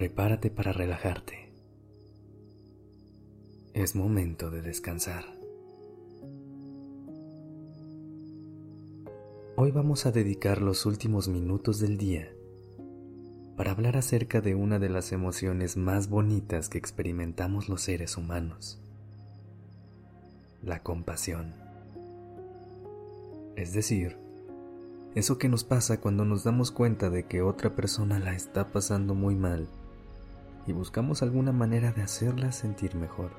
Prepárate 0.00 0.48
para 0.50 0.72
relajarte. 0.72 1.52
Es 3.74 3.94
momento 3.94 4.50
de 4.50 4.62
descansar. 4.62 5.26
Hoy 9.56 9.70
vamos 9.72 10.06
a 10.06 10.10
dedicar 10.10 10.62
los 10.62 10.86
últimos 10.86 11.28
minutos 11.28 11.80
del 11.80 11.98
día 11.98 12.32
para 13.58 13.72
hablar 13.72 13.98
acerca 13.98 14.40
de 14.40 14.54
una 14.54 14.78
de 14.78 14.88
las 14.88 15.12
emociones 15.12 15.76
más 15.76 16.08
bonitas 16.08 16.70
que 16.70 16.78
experimentamos 16.78 17.68
los 17.68 17.82
seres 17.82 18.16
humanos, 18.16 18.80
la 20.62 20.82
compasión. 20.82 21.52
Es 23.54 23.74
decir, 23.74 24.16
eso 25.14 25.36
que 25.36 25.50
nos 25.50 25.64
pasa 25.64 26.00
cuando 26.00 26.24
nos 26.24 26.42
damos 26.42 26.70
cuenta 26.70 27.10
de 27.10 27.26
que 27.26 27.42
otra 27.42 27.76
persona 27.76 28.18
la 28.18 28.32
está 28.32 28.72
pasando 28.72 29.14
muy 29.14 29.34
mal 29.34 29.68
y 30.66 30.72
buscamos 30.72 31.22
alguna 31.22 31.52
manera 31.52 31.92
de 31.92 32.02
hacerla 32.02 32.52
sentir 32.52 32.94
mejor. 32.94 33.30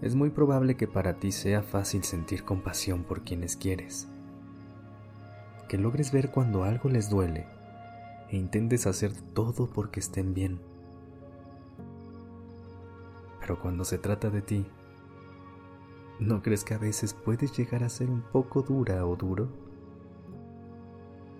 Es 0.00 0.14
muy 0.14 0.30
probable 0.30 0.76
que 0.76 0.88
para 0.88 1.14
ti 1.14 1.30
sea 1.32 1.62
fácil 1.62 2.02
sentir 2.02 2.44
compasión 2.44 3.04
por 3.04 3.22
quienes 3.22 3.56
quieres, 3.56 4.08
que 5.68 5.78
logres 5.78 6.12
ver 6.12 6.30
cuando 6.30 6.64
algo 6.64 6.88
les 6.88 7.08
duele 7.08 7.46
e 8.30 8.36
intentes 8.36 8.86
hacer 8.86 9.12
todo 9.34 9.70
porque 9.70 10.00
estén 10.00 10.34
bien. 10.34 10.60
Pero 13.40 13.60
cuando 13.60 13.84
se 13.84 13.98
trata 13.98 14.30
de 14.30 14.42
ti, 14.42 14.66
¿No 16.22 16.40
crees 16.40 16.62
que 16.62 16.74
a 16.74 16.78
veces 16.78 17.14
puedes 17.14 17.56
llegar 17.56 17.82
a 17.82 17.88
ser 17.88 18.08
un 18.08 18.22
poco 18.22 18.62
dura 18.62 19.04
o 19.04 19.16
duro? 19.16 19.48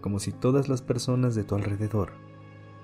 Como 0.02 0.18
si 0.18 0.32
todas 0.32 0.68
las 0.68 0.82
personas 0.82 1.34
de 1.36 1.44
tu 1.44 1.54
alrededor 1.54 2.12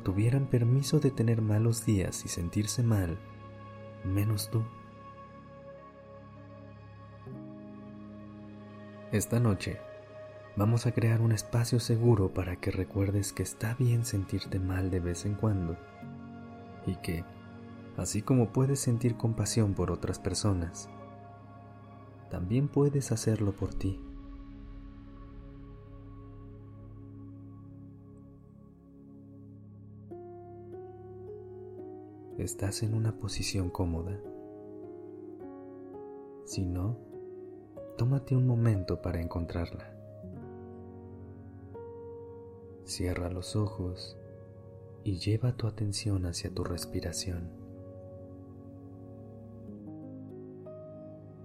tuvieran 0.04 0.46
permiso 0.46 1.00
de 1.00 1.10
tener 1.10 1.42
malos 1.42 1.84
días 1.84 2.24
y 2.24 2.28
sentirse 2.28 2.82
mal, 2.82 3.18
menos 4.04 4.50
tú. 4.50 4.62
Esta 9.10 9.40
noche 9.40 9.80
vamos 10.56 10.86
a 10.86 10.92
crear 10.92 11.20
un 11.20 11.32
espacio 11.32 11.80
seguro 11.80 12.32
para 12.32 12.56
que 12.56 12.70
recuerdes 12.70 13.32
que 13.32 13.42
está 13.42 13.74
bien 13.74 14.04
sentirte 14.04 14.60
mal 14.60 14.90
de 14.90 15.00
vez 15.00 15.26
en 15.26 15.34
cuando 15.34 15.76
y 16.86 16.94
que, 16.96 17.24
así 17.96 18.22
como 18.22 18.52
puedes 18.52 18.78
sentir 18.78 19.16
compasión 19.16 19.74
por 19.74 19.90
otras 19.90 20.20
personas, 20.20 20.88
también 22.30 22.68
puedes 22.68 23.10
hacerlo 23.10 23.52
por 23.52 23.74
ti. 23.74 24.07
¿Estás 32.38 32.84
en 32.84 32.94
una 32.94 33.18
posición 33.18 33.68
cómoda? 33.68 34.16
Si 36.44 36.64
no, 36.64 36.96
tómate 37.96 38.36
un 38.36 38.46
momento 38.46 39.02
para 39.02 39.20
encontrarla. 39.20 39.92
Cierra 42.84 43.28
los 43.28 43.56
ojos 43.56 44.16
y 45.02 45.18
lleva 45.18 45.56
tu 45.56 45.66
atención 45.66 46.26
hacia 46.26 46.54
tu 46.54 46.62
respiración. 46.62 47.50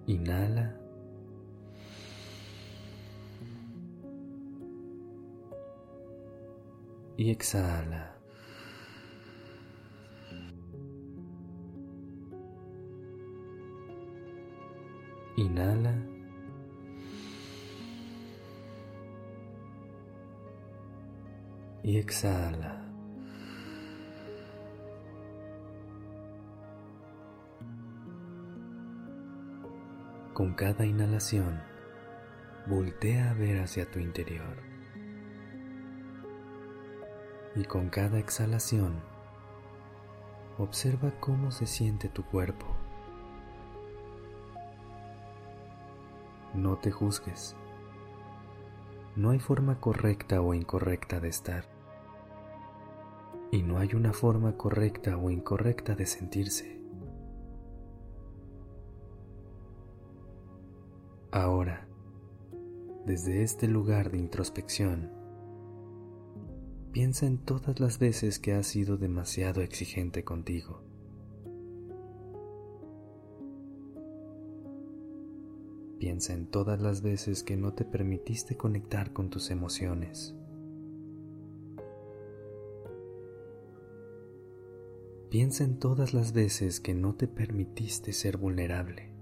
Inhala. 0.06 0.80
Y 7.18 7.32
exhala. 7.32 8.23
Inhala. 15.36 15.96
Y 21.82 21.98
exhala. 21.98 22.84
Con 30.34 30.54
cada 30.54 30.86
inhalación, 30.86 31.62
voltea 32.68 33.32
a 33.32 33.34
ver 33.34 33.60
hacia 33.60 33.90
tu 33.90 34.00
interior. 34.00 34.58
Y 37.56 37.66
con 37.66 37.90
cada 37.90 38.18
exhalación, 38.18 39.02
observa 40.58 41.12
cómo 41.20 41.52
se 41.52 41.68
siente 41.68 42.10
tu 42.10 42.24
cuerpo. 42.24 42.83
No 46.54 46.78
te 46.78 46.92
juzgues. 46.92 47.56
No 49.16 49.32
hay 49.32 49.40
forma 49.40 49.80
correcta 49.80 50.42
o 50.42 50.54
incorrecta 50.54 51.20
de 51.20 51.30
estar. 51.30 51.66
Y 53.52 53.64
no 53.64 53.80
hay 53.80 53.96
una 53.96 54.14
forma 54.14 54.56
correcta 54.56 55.18
o 55.18 55.32
incorrecta 55.32 55.96
de 55.96 56.06
sentirse. 56.06 56.80
Ahora, 61.32 61.88
desde 63.08 63.42
este 63.42 63.68
lugar 63.68 64.12
de 64.12 64.20
introspección, 64.20 65.12
piensa 66.92 67.26
en 67.26 67.40
todas 67.40 67.80
las 67.80 67.98
veces 67.98 68.38
que 68.38 68.54
has 68.54 68.68
sido 68.68 68.98
demasiado 68.98 69.62
exigente 69.62 70.24
contigo. 70.24 70.93
Piensa 76.04 76.34
en 76.34 76.48
todas 76.48 76.82
las 76.82 77.02
veces 77.02 77.44
que 77.44 77.56
no 77.56 77.76
te 77.76 77.86
permitiste 77.86 78.58
conectar 78.58 79.14
con 79.14 79.30
tus 79.30 79.50
emociones. 79.52 80.36
Piensa 85.30 85.64
en 85.64 85.80
todas 85.80 86.14
las 86.14 86.34
veces 86.34 86.82
que 86.82 86.94
no 86.94 87.16
te 87.16 87.30
permitiste 87.30 88.12
ser 88.12 88.36
vulnerable. 88.36 89.14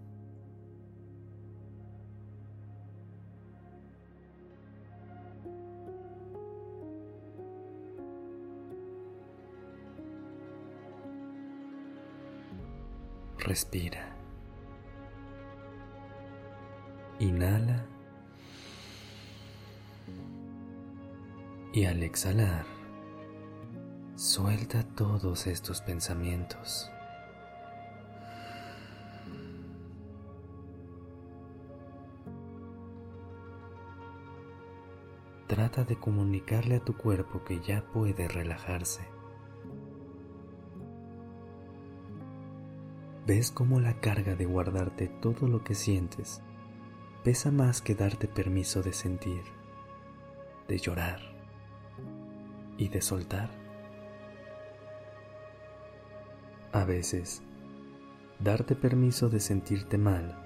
Respira. 13.38 14.21
Inhala. 17.22 17.86
Y 21.72 21.86
al 21.86 22.02
exhalar, 22.02 22.66
suelta 24.16 24.84
todos 24.96 25.46
estos 25.46 25.82
pensamientos. 25.82 26.90
Trata 35.46 35.84
de 35.84 36.00
comunicarle 36.00 36.78
a 36.78 36.84
tu 36.84 36.98
cuerpo 36.98 37.44
que 37.44 37.62
ya 37.62 37.84
puede 37.94 38.28
relajarse. 38.28 39.08
ves 43.28 43.52
cómo 43.52 43.80
la 43.80 43.94
carga 44.02 44.36
de 44.36 44.46
guardarte 44.46 45.08
todo 45.08 45.48
lo 45.48 45.64
que 45.64 45.76
sientes 45.76 46.42
pesa 47.24 47.52
más 47.52 47.82
que 47.82 47.94
darte 47.94 48.28
permiso 48.28 48.82
de 48.82 48.94
sentir, 48.94 49.44
de 50.68 50.80
llorar 50.80 51.20
y 52.78 52.88
de 52.88 53.02
soltar. 53.02 53.52
A 56.72 56.84
veces, 56.84 57.44
darte 58.40 58.76
permiso 58.76 59.30
de 59.30 59.40
sentirte 59.40 60.00
mal 60.00 60.38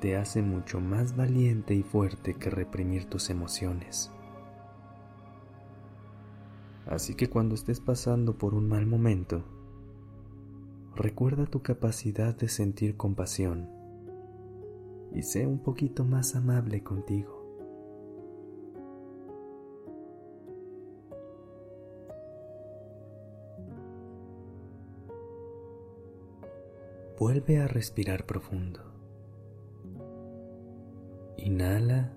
te 0.00 0.16
hace 0.16 0.42
mucho 0.42 0.80
más 0.80 1.16
valiente 1.16 1.74
y 1.74 1.82
fuerte 1.82 2.34
que 2.34 2.50
reprimir 2.50 3.06
tus 3.06 3.28
emociones. 3.30 4.10
Así 6.86 7.14
que 7.14 7.28
cuando 7.28 7.54
estés 7.54 7.80
pasando 7.80 8.36
por 8.36 8.54
un 8.54 8.68
mal 8.68 8.86
momento, 8.86 9.44
recuerda 10.94 11.46
tu 11.46 11.62
capacidad 11.62 12.34
de 12.34 12.48
sentir 12.48 12.96
compasión 12.96 13.73
y 15.14 15.22
sé 15.22 15.46
un 15.46 15.60
poquito 15.60 16.04
más 16.04 16.34
amable 16.34 16.82
contigo. 16.82 17.42
Vuelve 27.18 27.58
a 27.58 27.68
respirar 27.68 28.26
profundo. 28.26 28.80
Inhala 31.38 32.12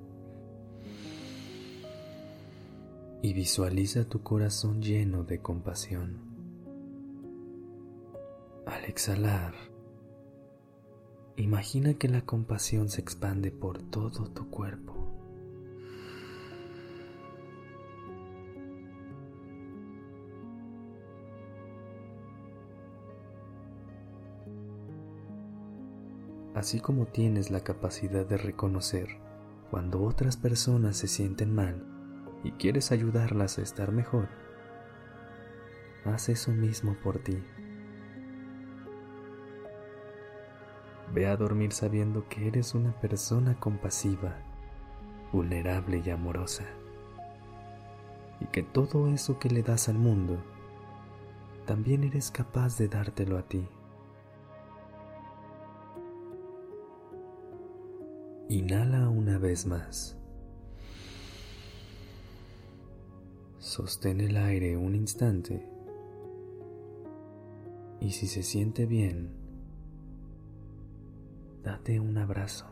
y 3.21 3.33
visualiza 3.33 4.05
tu 4.05 4.23
corazón 4.23 4.81
lleno 4.81 5.23
de 5.23 5.39
compasión. 5.39 6.17
Al 8.65 8.85
exhalar, 8.85 9.53
imagina 11.37 11.93
que 11.93 12.09
la 12.09 12.21
compasión 12.21 12.89
se 12.89 12.99
expande 12.99 13.51
por 13.51 13.81
todo 13.81 14.29
tu 14.31 14.49
cuerpo. 14.49 14.95
Así 26.55 26.79
como 26.79 27.05
tienes 27.05 27.51
la 27.51 27.59
capacidad 27.59 28.25
de 28.25 28.37
reconocer 28.37 29.07
cuando 29.69 30.01
otras 30.01 30.37
personas 30.37 30.97
se 30.97 31.07
sienten 31.07 31.53
mal 31.53 31.85
y 32.43 32.51
quieres 32.53 32.91
ayudarlas 32.91 33.59
a 33.59 33.61
estar 33.61 33.91
mejor, 33.91 34.27
haz 36.03 36.29
eso 36.29 36.51
mismo 36.51 36.97
por 37.03 37.19
ti. 37.19 37.37
Ve 41.17 41.25
a 41.25 41.35
dormir 41.35 41.71
sabiendo 41.71 42.29
que 42.29 42.47
eres 42.47 42.75
una 42.75 42.91
persona 42.91 43.59
compasiva, 43.59 44.35
vulnerable 45.33 46.03
y 46.05 46.11
amorosa, 46.11 46.65
y 48.39 48.45
que 48.45 48.61
todo 48.61 49.07
eso 49.07 49.39
que 49.39 49.49
le 49.49 49.63
das 49.63 49.89
al 49.89 49.97
mundo, 49.97 50.37
también 51.65 52.03
eres 52.03 52.29
capaz 52.29 52.77
de 52.77 52.87
dártelo 52.87 53.39
a 53.39 53.41
ti. 53.41 53.67
Inhala 58.49 59.09
una 59.09 59.39
vez 59.39 59.65
más. 59.65 60.19
Sostén 63.57 64.21
el 64.21 64.37
aire 64.37 64.77
un 64.77 64.93
instante 64.93 65.67
y 68.01 68.11
si 68.11 68.27
se 68.27 68.43
siente 68.43 68.85
bien, 68.85 69.46
date 71.67 71.99
un 71.99 72.17
abrazo 72.17 72.65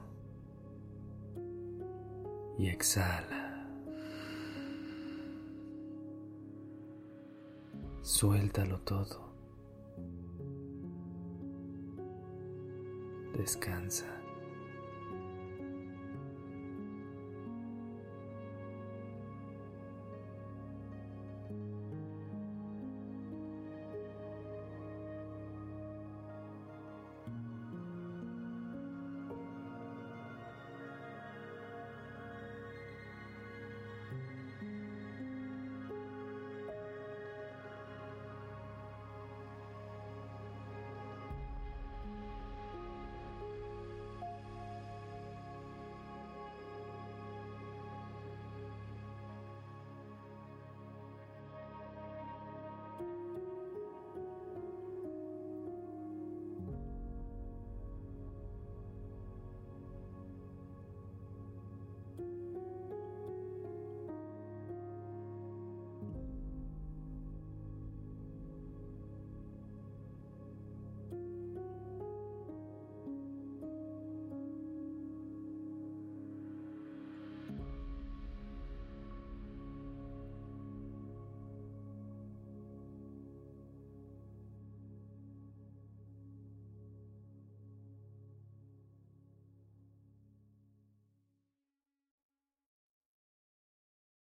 y 2.58 2.70
exhala. 2.70 3.68
Suéltalo 8.02 8.80
todo. 8.80 9.34
Descansa. 13.36 14.08